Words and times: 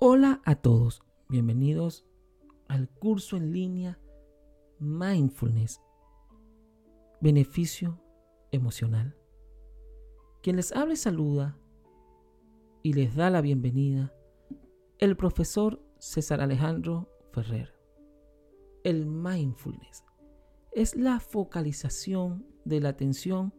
Hola 0.00 0.40
a 0.44 0.54
todos, 0.54 1.02
bienvenidos 1.28 2.06
al 2.68 2.88
curso 2.88 3.36
en 3.36 3.52
línea 3.52 3.98
Mindfulness, 4.78 5.82
beneficio 7.20 8.00
emocional. 8.52 9.16
Quien 10.40 10.54
les 10.54 10.70
habla 10.70 10.94
y 10.94 10.96
saluda 10.96 11.58
y 12.84 12.92
les 12.92 13.16
da 13.16 13.28
la 13.28 13.40
bienvenida, 13.40 14.14
el 14.98 15.16
profesor 15.16 15.82
César 15.98 16.40
Alejandro 16.42 17.10
Ferrer. 17.32 17.74
El 18.84 19.04
mindfulness 19.04 20.04
es 20.70 20.94
la 20.94 21.18
focalización 21.18 22.46
de 22.64 22.78
la 22.78 22.90
atención 22.90 23.52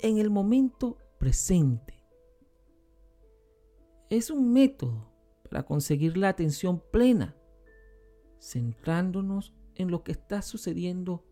en 0.00 0.18
el 0.18 0.28
momento 0.28 0.98
presente. 1.16 2.04
Es 4.10 4.30
un 4.30 4.52
método 4.52 5.10
para 5.50 5.64
conseguir 5.64 6.16
la 6.16 6.28
atención 6.28 6.82
plena, 6.92 7.36
centrándonos 8.40 9.52
en 9.74 9.90
lo 9.90 10.02
que 10.04 10.12
está 10.12 10.42
sucediendo 10.42 11.26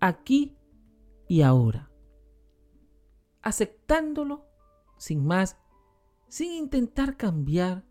aquí 0.00 0.56
y 1.28 1.42
ahora, 1.42 1.90
aceptándolo 3.40 4.44
sin 4.98 5.24
más, 5.24 5.56
sin 6.28 6.52
intentar 6.52 7.16
cambiar 7.16 7.86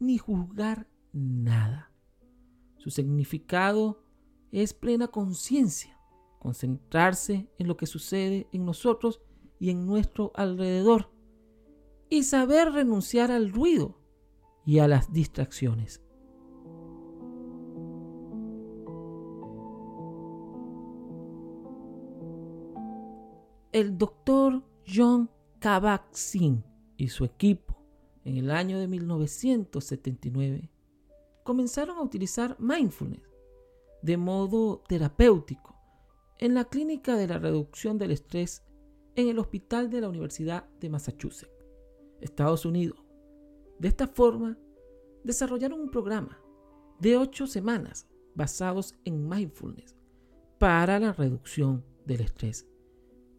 ni 0.00 0.18
juzgar 0.18 0.88
nada. 1.12 1.92
Su 2.78 2.90
significado 2.90 4.02
es 4.52 4.72
plena 4.72 5.08
conciencia, 5.08 5.98
concentrarse 6.38 7.50
en 7.58 7.68
lo 7.68 7.76
que 7.76 7.86
sucede 7.86 8.48
en 8.52 8.64
nosotros 8.64 9.20
y 9.58 9.70
en 9.70 9.86
nuestro 9.86 10.32
alrededor, 10.34 11.10
y 12.08 12.22
saber 12.24 12.72
renunciar 12.72 13.30
al 13.30 13.52
ruido 13.52 14.03
y 14.64 14.78
a 14.78 14.88
las 14.88 15.12
distracciones. 15.12 16.00
El 23.72 23.98
doctor 23.98 24.62
John 24.86 25.28
Kabat-Zinn 25.60 26.62
y 26.96 27.08
su 27.08 27.24
equipo 27.24 27.76
en 28.24 28.36
el 28.36 28.50
año 28.50 28.78
de 28.78 28.86
1979 28.86 30.70
comenzaron 31.42 31.98
a 31.98 32.02
utilizar 32.02 32.56
mindfulness 32.60 33.28
de 34.02 34.16
modo 34.16 34.84
terapéutico 34.86 35.74
en 36.38 36.54
la 36.54 36.64
clínica 36.66 37.16
de 37.16 37.26
la 37.26 37.38
reducción 37.38 37.98
del 37.98 38.12
estrés 38.12 38.62
en 39.16 39.28
el 39.28 39.38
hospital 39.38 39.90
de 39.90 40.00
la 40.00 40.08
Universidad 40.08 40.68
de 40.80 40.90
Massachusetts, 40.90 41.52
Estados 42.20 42.64
Unidos, 42.64 43.03
de 43.84 43.88
esta 43.88 44.06
forma, 44.06 44.56
desarrollaron 45.24 45.78
un 45.78 45.90
programa 45.90 46.40
de 47.00 47.18
ocho 47.18 47.46
semanas 47.46 48.08
basados 48.34 48.94
en 49.04 49.28
mindfulness 49.28 49.94
para 50.58 50.98
la 50.98 51.12
reducción 51.12 51.84
del 52.06 52.22
estrés. 52.22 52.66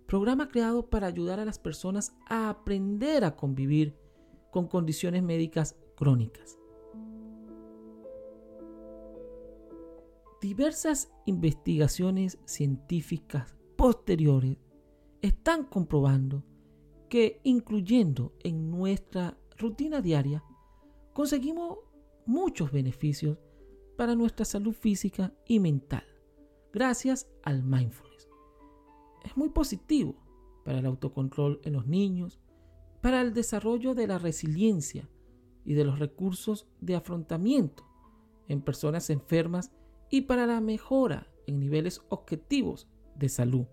Programa 0.05 0.47
creado 0.47 0.87
para 0.87 1.07
ayudar 1.07 1.39
a 1.39 1.45
las 1.45 1.57
personas 1.57 2.15
a 2.27 2.49
aprender 2.49 3.23
a 3.23 3.35
convivir 3.35 3.97
con 4.51 4.67
condiciones 4.67 5.23
médicas 5.23 5.77
crónicas. 5.95 6.59
Diversas 10.41 11.11
investigaciones 11.25 12.37
científicas 12.45 13.55
posteriores 13.75 14.59
están 15.23 15.63
comprobando 15.63 16.43
que 17.09 17.41
incluyendo 17.43 18.35
en 18.43 18.69
nuestra 18.69 19.39
rutina 19.57 20.01
diaria, 20.01 20.43
conseguimos 21.13 21.79
muchos 22.25 22.71
beneficios 22.71 23.37
para 23.97 24.15
nuestra 24.15 24.45
salud 24.45 24.73
física 24.73 25.33
y 25.47 25.59
mental, 25.59 26.03
gracias 26.73 27.27
al 27.43 27.63
mindfulness. 27.63 28.27
Es 29.23 29.37
muy 29.37 29.49
positivo 29.49 30.15
para 30.63 30.79
el 30.79 30.85
autocontrol 30.85 31.61
en 31.63 31.73
los 31.73 31.87
niños, 31.87 32.39
para 33.01 33.21
el 33.21 33.33
desarrollo 33.33 33.95
de 33.95 34.07
la 34.07 34.17
resiliencia 34.17 35.09
y 35.63 35.73
de 35.73 35.85
los 35.85 35.99
recursos 35.99 36.67
de 36.81 36.95
afrontamiento 36.95 37.85
en 38.47 38.61
personas 38.61 39.09
enfermas 39.09 39.71
y 40.09 40.21
para 40.21 40.45
la 40.45 40.61
mejora 40.61 41.27
en 41.47 41.59
niveles 41.59 42.01
objetivos 42.09 42.87
de 43.15 43.29
salud. 43.29 43.65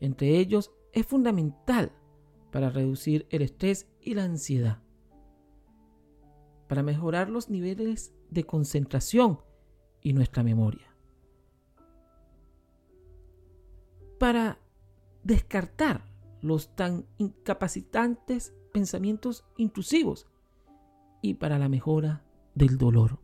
Entre 0.00 0.38
ellos 0.38 0.72
es 0.92 1.06
fundamental 1.06 1.92
para 2.50 2.70
reducir 2.70 3.26
el 3.30 3.42
estrés 3.42 3.86
y 4.02 4.14
la 4.14 4.24
ansiedad, 4.24 4.82
para 6.68 6.82
mejorar 6.82 7.28
los 7.30 7.50
niveles 7.50 8.14
de 8.30 8.44
concentración 8.44 9.40
y 10.00 10.12
nuestra 10.12 10.42
memoria, 10.42 10.94
para 14.18 14.58
descartar 15.24 16.04
los 16.40 16.74
tan 16.74 17.06
incapacitantes 17.18 18.54
pensamientos 18.72 19.44
intrusivos 19.56 20.26
y 21.22 21.34
para 21.34 21.58
la 21.58 21.68
mejora 21.68 22.24
del 22.54 22.78
dolor. 22.78 23.18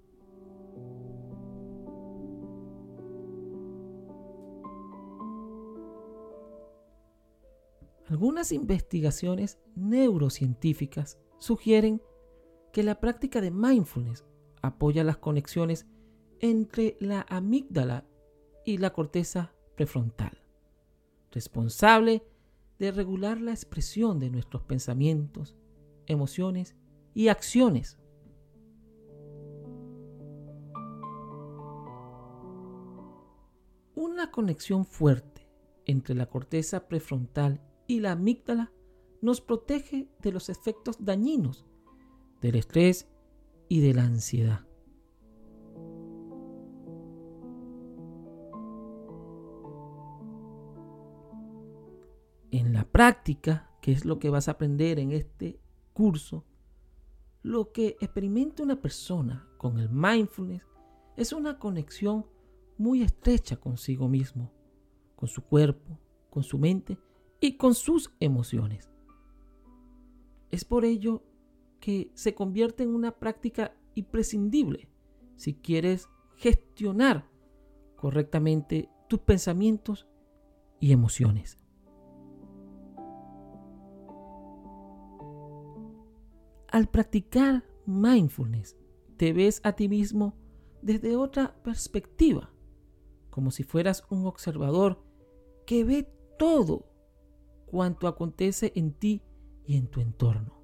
Algunas 8.08 8.52
investigaciones 8.52 9.58
neurocientíficas 9.74 11.18
sugieren 11.38 12.00
que 12.72 12.84
la 12.84 13.00
práctica 13.00 13.40
de 13.40 13.50
mindfulness 13.50 14.24
apoya 14.62 15.02
las 15.02 15.16
conexiones 15.16 15.86
entre 16.38 16.96
la 17.00 17.26
amígdala 17.28 18.06
y 18.64 18.78
la 18.78 18.92
corteza 18.92 19.54
prefrontal, 19.74 20.38
responsable 21.32 22.22
de 22.78 22.92
regular 22.92 23.40
la 23.40 23.52
expresión 23.52 24.20
de 24.20 24.30
nuestros 24.30 24.62
pensamientos, 24.62 25.56
emociones 26.06 26.76
y 27.12 27.28
acciones. 27.28 27.98
Una 33.96 34.30
conexión 34.30 34.84
fuerte 34.84 35.48
entre 35.86 36.14
la 36.14 36.26
corteza 36.26 36.86
prefrontal 36.86 37.62
y 37.86 38.00
la 38.00 38.12
amígdala 38.12 38.72
nos 39.22 39.40
protege 39.40 40.08
de 40.20 40.32
los 40.32 40.48
efectos 40.48 41.04
dañinos 41.04 41.66
del 42.40 42.56
estrés 42.56 43.08
y 43.68 43.80
de 43.80 43.94
la 43.94 44.04
ansiedad. 44.04 44.66
En 52.50 52.72
la 52.72 52.84
práctica, 52.84 53.70
que 53.80 53.92
es 53.92 54.04
lo 54.04 54.18
que 54.18 54.30
vas 54.30 54.48
a 54.48 54.52
aprender 54.52 54.98
en 54.98 55.12
este 55.12 55.60
curso, 55.92 56.44
lo 57.42 57.72
que 57.72 57.96
experimenta 58.00 58.62
una 58.62 58.80
persona 58.80 59.48
con 59.56 59.78
el 59.78 59.88
mindfulness 59.90 60.62
es 61.16 61.32
una 61.32 61.58
conexión 61.58 62.26
muy 62.78 63.02
estrecha 63.02 63.56
consigo 63.56 64.08
mismo, 64.08 64.52
con 65.14 65.28
su 65.28 65.42
cuerpo, 65.42 65.98
con 66.30 66.42
su 66.42 66.58
mente 66.58 66.98
y 67.40 67.56
con 67.56 67.74
sus 67.74 68.12
emociones. 68.20 68.90
Es 70.50 70.64
por 70.64 70.84
ello 70.84 71.22
que 71.80 72.10
se 72.14 72.34
convierte 72.34 72.82
en 72.82 72.94
una 72.94 73.12
práctica 73.12 73.76
imprescindible 73.94 74.88
si 75.36 75.54
quieres 75.54 76.08
gestionar 76.36 77.28
correctamente 77.96 78.88
tus 79.08 79.20
pensamientos 79.20 80.06
y 80.80 80.92
emociones. 80.92 81.58
Al 86.68 86.88
practicar 86.88 87.64
mindfulness, 87.86 88.76
te 89.16 89.32
ves 89.32 89.60
a 89.64 89.72
ti 89.72 89.88
mismo 89.88 90.36
desde 90.82 91.16
otra 91.16 91.56
perspectiva, 91.62 92.52
como 93.30 93.50
si 93.50 93.62
fueras 93.62 94.04
un 94.10 94.26
observador 94.26 95.02
que 95.64 95.84
ve 95.84 96.12
todo 96.38 96.95
cuanto 97.66 98.08
acontece 98.08 98.72
en 98.74 98.92
ti 98.92 99.22
y 99.64 99.76
en 99.76 99.88
tu 99.88 100.00
entorno. 100.00 100.62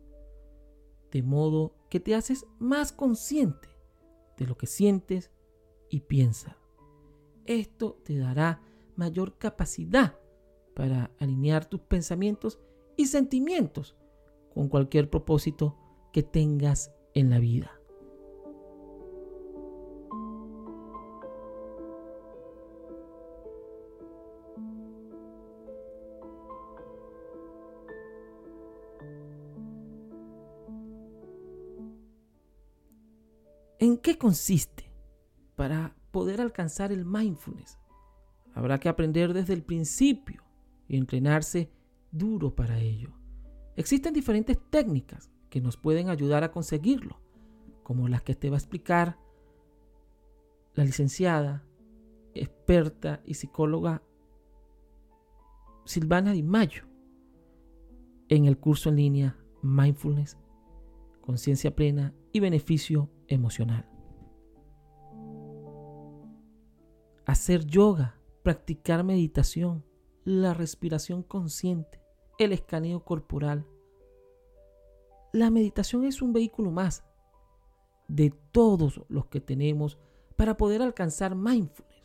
De 1.11 1.23
modo 1.23 1.75
que 1.91 2.01
te 2.01 2.15
haces 2.15 2.47
más 2.59 2.93
consciente 2.93 3.69
de 4.39 4.47
lo 4.47 4.57
que 4.57 4.67
sientes 4.67 5.31
y 5.91 6.01
piensas. 6.01 6.57
Esto 7.45 8.01
te 8.05 8.17
dará 8.17 8.63
mayor 8.97 9.37
capacidad 9.37 10.19
para 10.75 11.11
alinear 11.19 11.67
tus 11.67 11.81
pensamientos 11.81 12.59
y 12.97 13.07
sentimientos 13.07 13.97
con 14.55 14.69
cualquier 14.69 15.11
propósito 15.11 15.77
que 16.13 16.23
tengas 16.23 16.95
en 17.15 17.31
la 17.31 17.39
vida. 17.39 17.82
¿En 33.83 33.97
qué 33.97 34.17
consiste? 34.17 34.93
Para 35.57 35.97
poder 36.13 36.41
alcanzar 36.41 36.93
el 36.93 37.05
mindfulness, 37.05 37.81
habrá 38.55 38.79
que 38.79 38.89
aprender 38.89 39.33
desde 39.33 39.55
el 39.55 39.65
principio 39.65 40.45
y 40.87 40.97
entrenarse 40.97 41.69
duro 42.13 42.55
para 42.55 42.79
ello. 42.79 43.11
Existen 43.75 44.15
diferentes 44.15 44.57
técnicas 44.71 45.33
que 45.51 45.61
nos 45.61 45.77
pueden 45.77 46.11
ayudar 46.11 46.45
a 46.45 46.53
conseguirlo, 46.53 47.19
como 47.83 48.07
las 48.07 48.23
que 48.23 48.37
te 48.37 48.51
va 48.51 48.55
a 48.55 48.61
explicar 48.61 49.19
la 50.75 50.85
licenciada, 50.85 51.65
experta 52.35 53.21
y 53.27 53.35
psicóloga 53.35 54.01
Silvana 55.87 56.31
Di 56.31 56.45
Mayo 56.45 56.85
en 58.29 58.45
el 58.45 58.59
curso 58.59 58.91
en 58.91 58.97
línea 58.97 59.37
Mindfulness, 59.61 60.39
Conciencia 61.21 61.75
Plena 61.75 62.15
y 62.33 62.39
Beneficio 62.39 63.11
Emocional. 63.29 63.89
Hacer 67.25 67.67
yoga, 67.67 68.19
practicar 68.43 69.05
meditación, 69.05 69.85
la 70.25 70.55
respiración 70.55 71.23
consciente, 71.23 72.01
el 72.39 72.53
escaneo 72.53 73.05
corporal. 73.05 73.67
La 75.33 75.51
meditación 75.51 76.05
es 76.05 76.21
un 76.21 76.33
vehículo 76.33 76.71
más 76.71 77.05
de 78.09 78.31
todos 78.53 79.01
los 79.09 79.27
que 79.27 79.41
tenemos 79.41 79.99
para 80.37 80.57
poder 80.57 80.83
alcanzar 80.83 81.35
mindfulness 81.35 82.02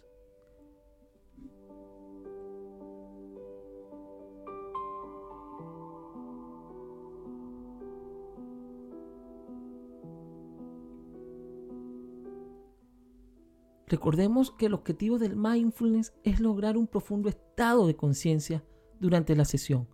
Recordemos 13.88 14.52
que 14.52 14.66
el 14.66 14.74
objetivo 14.74 15.18
del 15.18 15.38
mindfulness 15.38 16.14
es 16.24 16.42
lograr 16.42 16.78
un 16.78 16.88
profundo 16.88 17.30
estado 17.30 17.88
de 17.88 17.96
conciencia 17.96 18.66
durante 19.00 19.36
la 19.36 19.46
sesión 19.46 19.88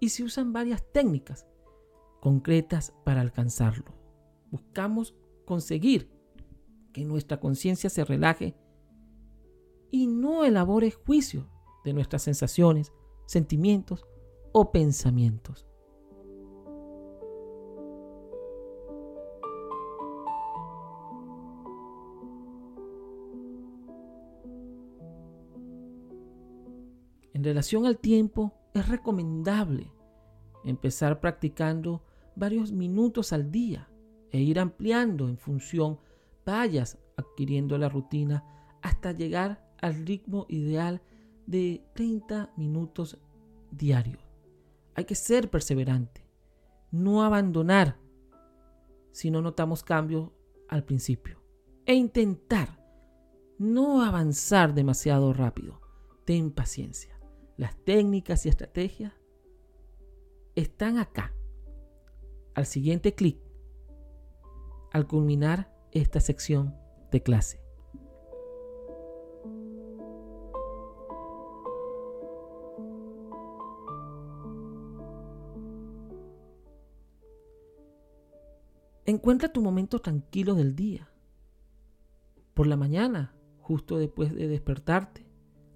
y 0.00 0.08
se 0.08 0.24
usan 0.24 0.52
varias 0.52 0.82
técnicas 0.92 1.46
concretas 2.20 2.94
para 3.04 3.20
alcanzarlo. 3.20 3.94
Buscamos 4.50 5.14
conseguir 5.44 6.10
que 6.92 7.04
nuestra 7.04 7.38
conciencia 7.38 7.90
se 7.90 8.04
relaje 8.04 8.56
y 9.90 10.06
no 10.06 10.44
elabore 10.44 10.90
juicio 10.90 11.50
de 11.84 11.92
nuestras 11.92 12.22
sensaciones, 12.22 12.92
sentimientos 13.26 14.06
o 14.52 14.72
pensamientos. 14.72 15.67
Relación 27.48 27.86
al 27.86 27.98
tiempo, 27.98 28.52
es 28.74 28.88
recomendable 28.88 29.90
empezar 30.64 31.18
practicando 31.18 32.02
varios 32.36 32.72
minutos 32.72 33.32
al 33.32 33.50
día 33.50 33.88
e 34.30 34.40
ir 34.40 34.60
ampliando 34.60 35.28
en 35.28 35.38
función 35.38 35.98
vayas 36.44 36.98
adquiriendo 37.16 37.78
la 37.78 37.88
rutina 37.88 38.44
hasta 38.82 39.12
llegar 39.12 39.66
al 39.80 40.06
ritmo 40.06 40.44
ideal 40.48 41.00
de 41.46 41.82
30 41.94 42.52
minutos 42.56 43.18
diarios. 43.70 44.22
Hay 44.94 45.04
que 45.04 45.14
ser 45.14 45.50
perseverante, 45.50 46.26
no 46.90 47.22
abandonar 47.22 47.96
si 49.12 49.30
no 49.30 49.40
notamos 49.40 49.82
cambio 49.82 50.34
al 50.68 50.84
principio 50.84 51.42
e 51.86 51.94
intentar 51.94 52.78
no 53.58 54.02
avanzar 54.02 54.74
demasiado 54.74 55.32
rápido. 55.32 55.80
Ten 56.24 56.50
paciencia 56.50 57.17
las 57.58 57.76
técnicas 57.76 58.46
y 58.46 58.48
estrategias 58.48 59.12
están 60.54 60.96
acá, 60.96 61.34
al 62.54 62.66
siguiente 62.66 63.14
clic, 63.14 63.38
al 64.92 65.06
culminar 65.08 65.74
esta 65.90 66.20
sección 66.20 66.74
de 67.10 67.22
clase. 67.22 67.60
Encuentra 79.04 79.52
tu 79.52 79.62
momento 79.62 80.00
tranquilo 80.00 80.54
del 80.54 80.76
día. 80.76 81.10
Por 82.54 82.68
la 82.68 82.76
mañana, 82.76 83.34
justo 83.58 83.98
después 83.98 84.32
de 84.32 84.46
despertarte, 84.46 85.26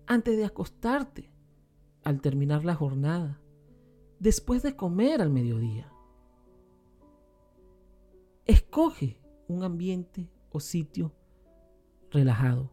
antes 0.06 0.36
de 0.36 0.44
acostarte, 0.44 1.31
al 2.04 2.20
terminar 2.20 2.64
la 2.64 2.74
jornada, 2.74 3.40
después 4.18 4.62
de 4.62 4.76
comer 4.76 5.20
al 5.20 5.30
mediodía. 5.30 5.92
Escoge 8.44 9.20
un 9.48 9.64
ambiente 9.64 10.30
o 10.50 10.60
sitio 10.60 11.12
relajado, 12.10 12.70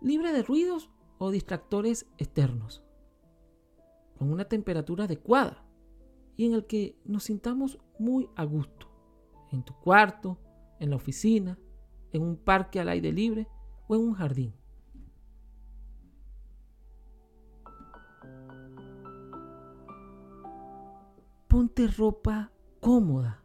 libre 0.00 0.32
de 0.32 0.42
ruidos 0.42 0.90
o 1.18 1.30
distractores 1.30 2.06
externos, 2.18 2.82
con 4.18 4.32
una 4.32 4.44
temperatura 4.46 5.04
adecuada 5.04 5.64
y 6.36 6.46
en 6.46 6.54
el 6.54 6.66
que 6.66 6.96
nos 7.04 7.24
sintamos 7.24 7.78
muy 7.98 8.28
a 8.36 8.44
gusto, 8.44 8.88
en 9.50 9.62
tu 9.62 9.74
cuarto, 9.74 10.38
en 10.78 10.90
la 10.90 10.96
oficina, 10.96 11.58
en 12.12 12.22
un 12.22 12.36
parque 12.36 12.80
al 12.80 12.88
aire 12.88 13.12
libre 13.12 13.48
o 13.88 13.96
en 13.96 14.02
un 14.02 14.14
jardín. 14.14 14.54
Ponte 21.48 21.86
ropa 21.88 22.52
cómoda 22.80 23.42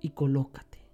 y 0.00 0.10
colócate. 0.10 0.84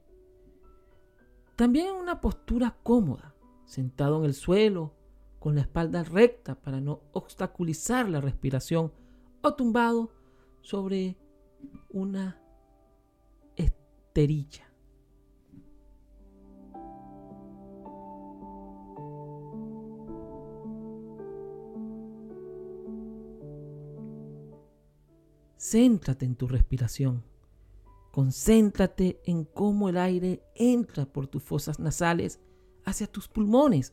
También 1.57 1.87
en 1.89 1.97
una 1.97 2.21
postura 2.21 2.77
cómoda, 2.83 3.35
sentado 3.65 4.19
en 4.19 4.27
el 4.27 4.35
suelo, 4.35 4.93
con 5.39 5.55
la 5.55 5.63
espalda 5.63 6.05
recta 6.05 6.57
para 6.57 6.81
no 6.81 7.01
obstaculizar 7.13 8.09
la 8.09 8.21
respiración 8.21 8.93
o 9.43 9.55
tumbado 9.55 10.13
sobre 10.61 11.17
una 11.89 12.39
esterilla. 13.57 14.66
Céntrate 25.69 26.25
en 26.25 26.37
tu 26.37 26.47
respiración. 26.47 27.25
Concéntrate 28.13 29.21
en 29.25 29.45
cómo 29.45 29.89
el 29.89 29.97
aire 29.97 30.41
entra 30.55 31.07
por 31.07 31.27
tus 31.27 31.43
fosas 31.43 31.81
nasales 31.81 32.41
hacia 32.85 33.09
tus 33.09 33.27
pulmones, 33.27 33.93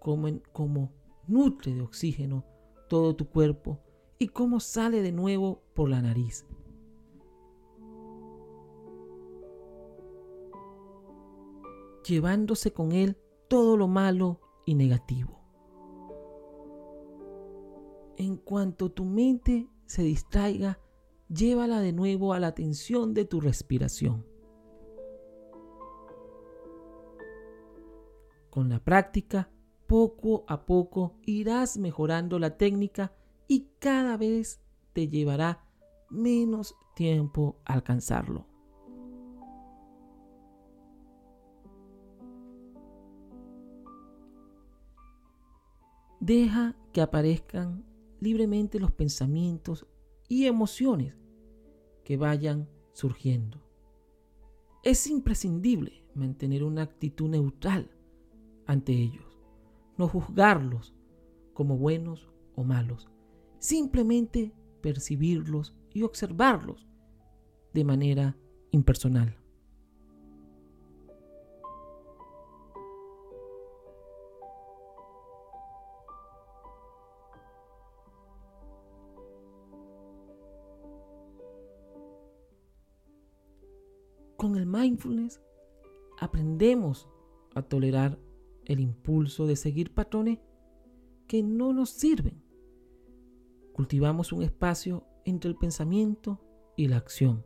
cómo, 0.00 0.40
cómo 0.52 0.94
nutre 1.26 1.74
de 1.74 1.82
oxígeno 1.82 2.46
todo 2.88 3.14
tu 3.14 3.28
cuerpo 3.28 3.80
y 4.18 4.28
cómo 4.28 4.60
sale 4.60 5.02
de 5.02 5.12
nuevo 5.12 5.62
por 5.74 5.90
la 5.90 6.00
nariz. 6.00 6.46
llevándose 12.08 12.72
con 12.72 12.92
él 12.92 13.18
todo 13.48 13.76
lo 13.76 13.88
malo 13.88 14.40
y 14.64 14.76
negativo. 14.76 15.40
En 18.16 18.36
cuanto 18.36 18.92
tu 18.92 19.04
mente 19.04 19.68
se 19.86 20.02
distraiga, 20.02 20.78
llévala 21.28 21.80
de 21.80 21.92
nuevo 21.92 22.32
a 22.32 22.40
la 22.40 22.48
atención 22.48 23.14
de 23.14 23.24
tu 23.24 23.40
respiración. 23.40 24.26
Con 28.50 28.68
la 28.68 28.78
práctica, 28.82 29.50
poco 29.86 30.44
a 30.48 30.66
poco 30.66 31.16
irás 31.24 31.78
mejorando 31.78 32.38
la 32.38 32.56
técnica 32.56 33.12
y 33.46 33.68
cada 33.78 34.16
vez 34.16 34.60
te 34.92 35.08
llevará 35.08 35.64
menos 36.10 36.74
tiempo 36.94 37.60
alcanzarlo. 37.64 38.46
Deja 46.18 46.74
que 46.92 47.02
aparezcan 47.02 47.84
libremente 48.20 48.80
los 48.80 48.92
pensamientos 48.92 49.86
y 50.28 50.46
emociones 50.46 51.14
que 52.04 52.16
vayan 52.16 52.68
surgiendo. 52.92 53.62
Es 54.82 55.06
imprescindible 55.06 56.04
mantener 56.14 56.64
una 56.64 56.82
actitud 56.82 57.28
neutral 57.28 57.90
ante 58.66 58.92
ellos, 58.92 59.38
no 59.96 60.08
juzgarlos 60.08 60.94
como 61.52 61.76
buenos 61.76 62.28
o 62.54 62.64
malos, 62.64 63.08
simplemente 63.58 64.52
percibirlos 64.80 65.74
y 65.92 66.02
observarlos 66.02 66.86
de 67.74 67.84
manera 67.84 68.36
impersonal. 68.70 69.38
Con 84.46 84.56
el 84.56 84.66
mindfulness 84.66 85.40
aprendemos 86.20 87.08
a 87.56 87.62
tolerar 87.62 88.16
el 88.64 88.78
impulso 88.78 89.44
de 89.48 89.56
seguir 89.56 89.92
patrones 89.92 90.38
que 91.26 91.42
no 91.42 91.72
nos 91.72 91.90
sirven. 91.90 92.40
Cultivamos 93.72 94.32
un 94.32 94.44
espacio 94.44 95.04
entre 95.24 95.50
el 95.50 95.56
pensamiento 95.56 96.40
y 96.76 96.86
la 96.86 96.98
acción. 96.98 97.44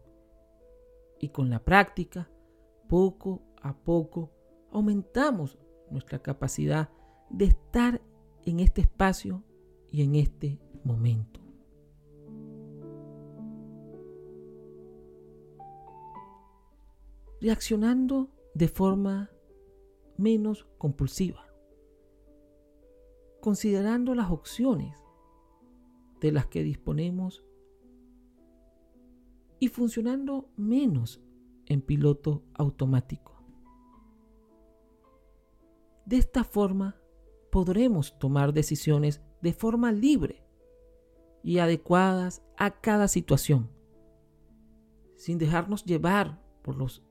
Y 1.18 1.30
con 1.30 1.48
la 1.48 1.64
práctica, 1.64 2.30
poco 2.86 3.40
a 3.62 3.74
poco, 3.78 4.30
aumentamos 4.70 5.58
nuestra 5.90 6.18
capacidad 6.18 6.90
de 7.30 7.46
estar 7.46 8.02
en 8.44 8.60
este 8.60 8.82
espacio 8.82 9.42
y 9.90 10.02
en 10.02 10.16
este 10.16 10.58
momento. 10.84 11.39
Reaccionando 17.40 18.28
de 18.54 18.68
forma 18.68 19.30
menos 20.18 20.66
compulsiva, 20.76 21.46
considerando 23.40 24.14
las 24.14 24.30
opciones 24.30 24.94
de 26.20 26.32
las 26.32 26.46
que 26.46 26.62
disponemos 26.62 27.42
y 29.58 29.68
funcionando 29.68 30.50
menos 30.56 31.22
en 31.64 31.80
piloto 31.80 32.42
automático. 32.52 33.42
De 36.04 36.18
esta 36.18 36.44
forma 36.44 36.96
podremos 37.50 38.18
tomar 38.18 38.52
decisiones 38.52 39.22
de 39.40 39.54
forma 39.54 39.92
libre 39.92 40.44
y 41.42 41.58
adecuadas 41.58 42.42
a 42.58 42.80
cada 42.82 43.08
situación, 43.08 43.70
sin 45.16 45.38
dejarnos 45.38 45.86
llevar 45.86 46.42
por 46.62 46.76
los 46.76 47.02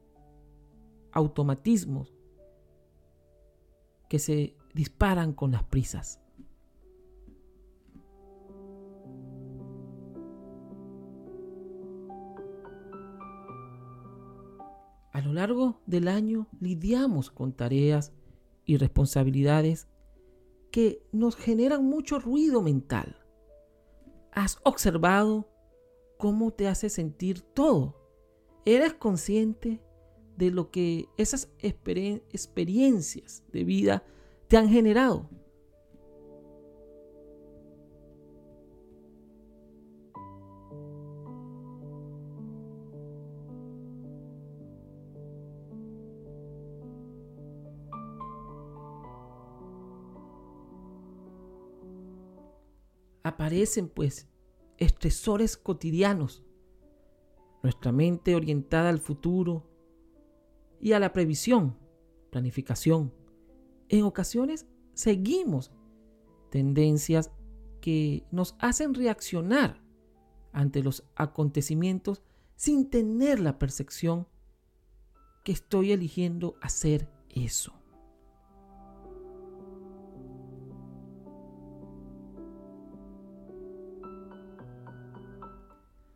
automatismos 1.20 2.14
que 4.08 4.20
se 4.20 4.56
disparan 4.74 5.34
con 5.34 5.52
las 5.52 5.64
prisas. 5.64 6.20
A 15.12 15.22
lo 15.22 15.34
largo 15.34 15.82
del 15.86 16.08
año 16.08 16.48
lidiamos 16.60 17.30
con 17.30 17.52
tareas 17.54 18.14
y 18.66 18.78
responsabilidades 18.78 19.88
que 20.72 21.04
nos 21.12 21.36
generan 21.36 21.84
mucho 21.84 22.20
ruido 22.20 22.62
mental. 22.62 23.18
¿Has 24.32 24.60
observado 24.64 25.50
cómo 26.18 26.52
te 26.52 26.68
hace 26.68 26.90
sentir 26.90 27.42
todo? 27.42 28.00
¿Eres 28.66 28.94
consciente 28.94 29.82
de 30.40 30.52
lo 30.52 30.72
que 30.72 31.10
esas 31.18 31.50
experiencias 31.60 33.44
de 33.52 33.64
vida 33.66 34.04
te 34.48 34.56
han 34.58 34.70
generado? 34.70 35.30
aparecen 53.24 53.88
pues 53.88 54.28
estresores 54.78 55.56
cotidianos. 55.56 56.44
Nuestra 57.64 57.92
mente 57.92 58.36
orientada 58.36 58.90
al 58.90 59.00
futuro 59.00 59.69
y 60.80 60.94
a 60.94 61.00
la 61.00 61.14
previsión, 61.14 61.78
planificación. 62.32 63.14
En 63.90 64.04
ocasiones 64.04 64.66
seguimos 64.94 65.72
tendencias 66.50 67.32
que 67.82 68.26
nos 68.32 68.56
hacen 68.60 68.94
reaccionar 68.94 69.82
ante 70.52 70.84
los 70.84 71.04
acontecimientos 71.16 72.22
sin 72.56 72.90
tener 72.90 73.40
la 73.40 73.58
percepción 73.58 74.28
que 75.44 75.52
estoy 75.52 75.92
eligiendo 75.92 76.56
hacer 76.62 77.10
eso. 77.30 77.74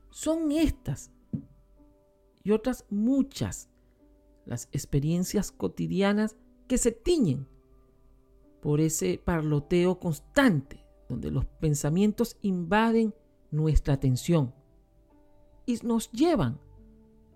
Son 0.10 0.52
estas 0.52 1.12
y 2.44 2.52
otras 2.52 2.86
muchas 2.90 3.70
las 4.46 4.70
experiencias 4.72 5.52
cotidianas 5.52 6.36
que 6.68 6.78
se 6.78 6.92
tiñen 6.92 7.48
por 8.62 8.80
ese 8.80 9.22
parloteo 9.24 10.00
constante 10.00 10.86
donde 11.10 11.32
los 11.32 11.46
pensamientos 11.46 12.38
invaden 12.42 13.14
nuestra 13.52 13.94
atención 13.94 14.54
y 15.66 15.78
nos 15.84 16.12
llevan 16.12 16.60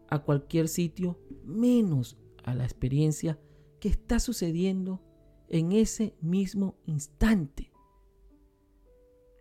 a 0.10 0.20
cualquier 0.20 0.68
sitio 0.68 1.20
menos 1.44 2.18
a 2.44 2.56
la 2.56 2.64
experiencia 2.64 3.40
que 3.80 3.90
está 3.90 4.20
sucediendo 4.20 5.02
en 5.50 5.72
ese 5.72 6.16
mismo 6.22 6.76
instante, 6.86 7.72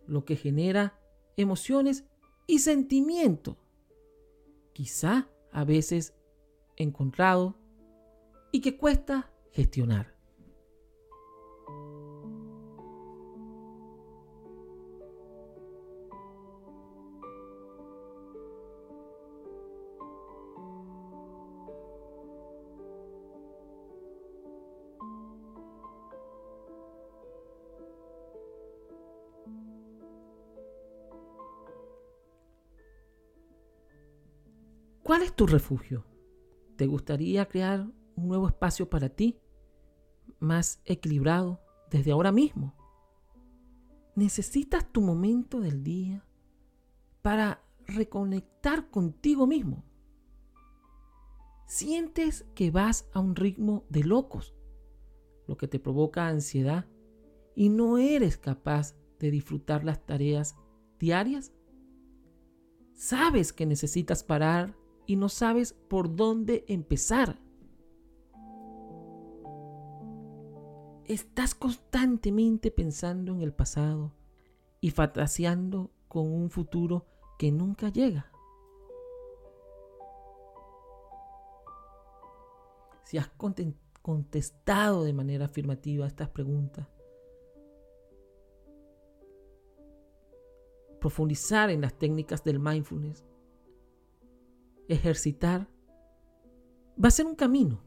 lo 0.05 0.23
que 0.23 0.35
genera 0.35 0.99
emociones 1.35 2.05
y 2.47 2.59
sentimiento, 2.59 3.57
quizá 4.73 5.29
a 5.51 5.63
veces 5.63 6.13
encontrado 6.77 7.55
y 8.51 8.61
que 8.61 8.77
cuesta 8.77 9.31
gestionar. 9.51 10.15
¿Cuál 35.03 35.21
es 35.21 35.33
tu 35.33 35.47
refugio? 35.47 36.03
¿Te 36.77 36.85
gustaría 36.85 37.47
crear 37.47 37.87
un 38.15 38.27
nuevo 38.27 38.47
espacio 38.47 38.87
para 38.87 39.09
ti, 39.09 39.39
más 40.39 40.79
equilibrado 40.85 41.59
desde 41.89 42.11
ahora 42.11 42.31
mismo? 42.31 42.75
¿Necesitas 44.15 44.91
tu 44.91 45.01
momento 45.01 45.59
del 45.59 45.83
día 45.83 46.23
para 47.23 47.63
reconectar 47.87 48.91
contigo 48.91 49.47
mismo? 49.47 49.85
¿Sientes 51.65 52.45
que 52.53 52.69
vas 52.69 53.09
a 53.11 53.21
un 53.21 53.35
ritmo 53.35 53.85
de 53.89 54.03
locos, 54.03 54.53
lo 55.47 55.57
que 55.57 55.67
te 55.67 55.79
provoca 55.79 56.27
ansiedad 56.27 56.85
y 57.55 57.69
no 57.69 57.97
eres 57.97 58.37
capaz 58.37 58.95
de 59.17 59.31
disfrutar 59.31 59.83
las 59.83 60.05
tareas 60.05 60.55
diarias? 60.99 61.51
¿Sabes 62.93 63.51
que 63.51 63.65
necesitas 63.65 64.23
parar 64.23 64.75
y 65.07 65.15
no 65.15 65.29
sabes 65.29 65.73
por 65.73 66.15
dónde 66.15 66.65
empezar. 66.67 67.39
Estás 71.05 71.55
constantemente 71.55 72.69
pensando 72.69 73.31
en 73.31 73.41
el 73.41 73.53
pasado 73.53 74.11
y 74.81 74.91
fantaseando 74.91 75.89
con 76.09 76.31
un 76.31 76.49
futuro 76.49 77.05
que 77.39 77.53
nunca 77.53 77.87
llega. 77.87 78.29
Si 83.05 83.17
has 83.17 83.29
contestado 84.01 85.05
de 85.05 85.13
manera 85.13 85.45
afirmativa 85.45 86.05
estas 86.05 86.27
preguntas, 86.27 86.85
profundizar 90.99 91.69
en 91.69 91.79
las 91.79 91.93
técnicas 91.93 92.43
del 92.43 92.59
mindfulness 92.59 93.23
ejercitar, 94.87 95.67
va 97.03 97.09
a 97.09 97.11
ser 97.11 97.25
un 97.25 97.35
camino 97.35 97.81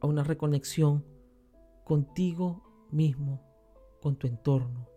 a 0.00 0.06
una 0.06 0.24
reconexión 0.24 1.04
contigo 1.84 2.62
mismo, 2.90 3.42
con 4.00 4.16
tu 4.16 4.26
entorno, 4.26 4.88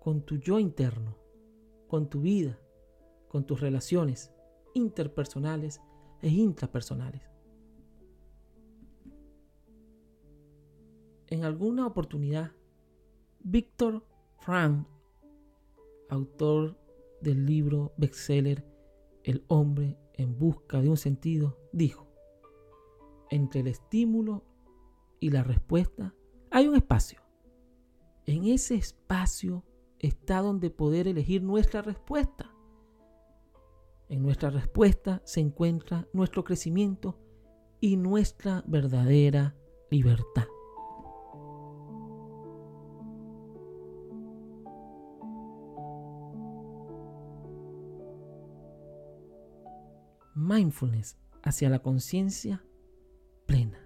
con 0.00 0.22
tu 0.22 0.36
yo 0.36 0.58
interno, 0.58 1.16
con 1.88 2.08
tu 2.08 2.20
vida, 2.20 2.58
con 3.28 3.44
tus 3.44 3.60
relaciones 3.60 4.32
interpersonales 4.74 5.80
e 6.20 6.28
intrapersonales. 6.28 7.22
En 11.28 11.44
alguna 11.44 11.86
oportunidad, 11.86 12.52
Víctor 13.40 14.04
Frank, 14.38 14.86
autor 16.10 16.78
del 17.22 17.46
libro 17.46 17.94
bestseller 17.96 18.66
El 19.24 19.44
hombre 19.48 19.98
en 20.14 20.38
busca 20.38 20.80
de 20.80 20.88
un 20.88 20.96
sentido, 20.96 21.58
dijo, 21.72 22.08
entre 23.30 23.60
el 23.60 23.68
estímulo 23.68 24.44
y 25.20 25.30
la 25.30 25.42
respuesta 25.42 26.14
hay 26.50 26.68
un 26.68 26.76
espacio. 26.76 27.20
En 28.26 28.44
ese 28.44 28.74
espacio 28.74 29.64
está 29.98 30.40
donde 30.40 30.70
poder 30.70 31.08
elegir 31.08 31.42
nuestra 31.42 31.80
respuesta. 31.80 32.54
En 34.08 34.22
nuestra 34.22 34.50
respuesta 34.50 35.22
se 35.24 35.40
encuentra 35.40 36.06
nuestro 36.12 36.44
crecimiento 36.44 37.18
y 37.80 37.96
nuestra 37.96 38.62
verdadera 38.66 39.56
libertad. 39.90 40.51
Mindfulness 50.52 51.16
hacia 51.42 51.70
la 51.70 51.78
conciencia 51.78 52.62
plena. 53.46 53.81